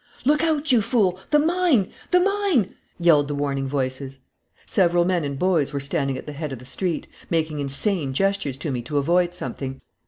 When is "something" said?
9.35-9.79